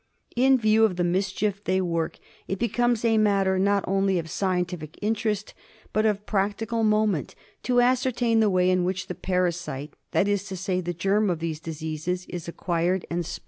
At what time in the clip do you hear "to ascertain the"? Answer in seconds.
7.61-8.49